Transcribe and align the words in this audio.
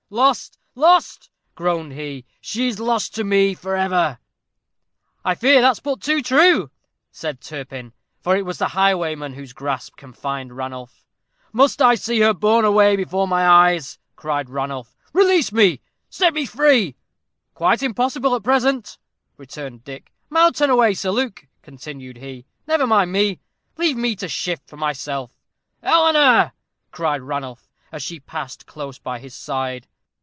"Lost, 0.13 0.57
lost," 0.75 1.29
groaned 1.55 1.93
he; 1.93 2.25
"she 2.41 2.67
is 2.67 2.81
lost 2.81 3.15
to 3.15 3.23
me 3.23 3.53
forever!" 3.53 4.19
"I 5.23 5.35
fear 5.35 5.61
that's 5.61 5.79
but 5.79 6.01
too 6.01 6.21
true," 6.21 6.69
said 7.13 7.39
Turpin, 7.39 7.93
for 8.19 8.35
it 8.35 8.41
was 8.45 8.57
the 8.57 8.67
highwayman 8.67 9.35
whose 9.35 9.53
grasp 9.53 9.95
confined 9.95 10.57
Ranulph. 10.57 11.05
"Must 11.53 11.81
I 11.81 11.95
see 11.95 12.19
her 12.19 12.33
borne 12.33 12.65
away 12.65 12.97
before 12.97 13.25
my 13.25 13.47
eyes?" 13.47 13.99
cried 14.17 14.49
Ranulph. 14.49 14.97
"Release 15.13 15.53
me 15.53 15.79
set 16.09 16.33
me 16.33 16.45
free!" 16.45 16.97
"Quite 17.53 17.81
impossible 17.81 18.35
at 18.35 18.43
present," 18.43 18.97
returned 19.37 19.85
Dick. 19.85 20.11
"Mount 20.29 20.59
and 20.59 20.69
away, 20.73 20.93
Sir 20.93 21.11
Luke," 21.11 21.47
continued 21.61 22.17
he; 22.17 22.45
"never 22.67 22.85
mind 22.85 23.13
me. 23.13 23.39
Leave 23.77 23.95
me 23.95 24.17
to 24.17 24.27
shift 24.27 24.67
for 24.67 24.75
myself." 24.75 25.31
"Eleanor!" 25.81 26.51
cried 26.91 27.21
Ranulph, 27.21 27.69
as 27.93 28.03
she 28.03 28.19
passed 28.19 28.65
close 28.65 28.99
by 28.99 29.17
his 29.17 29.33
side. 29.33 29.87